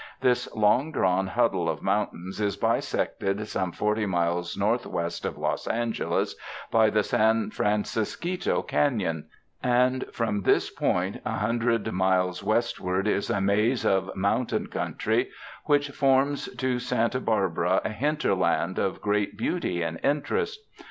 This 0.19 0.51
long 0.55 0.91
drawn 0.91 1.27
huddle 1.27 1.69
of 1.69 1.83
mountains 1.83 2.41
is 2.41 2.57
bisected 2.57 3.47
some 3.47 3.71
forty 3.71 4.07
miles 4.07 4.57
northwest 4.57 5.25
of 5.25 5.37
Los 5.37 5.67
Angeles 5.67 6.33
by 6.71 6.89
the 6.89 7.03
San 7.03 7.51
Franciscjuito 7.51 8.67
Canon, 8.67 9.27
and 9.61 10.03
from 10.11 10.41
this 10.41 10.71
point 10.71 11.21
a 11.23 11.33
hundred 11.37 11.91
miles 11.91 12.41
westward 12.43 13.07
is 13.07 13.29
a 13.29 13.39
maze 13.41 13.85
of 13.85 14.09
mountain 14.15 14.69
countiy 14.69 15.27
which 15.65 15.91
forms 15.91 16.49
to 16.55 16.79
Santa 16.79 17.19
Barbara 17.19 17.79
a 17.85 17.89
hinterland 17.89 18.79
of 18.79 19.03
great 19.03 19.37
beauty 19.37 19.83
and 19.83 19.99
interest. 20.03 20.61